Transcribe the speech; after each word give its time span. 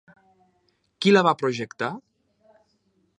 Qui 1.05 1.13
la 1.13 1.23
va 1.29 1.35
projectar? 1.43 1.91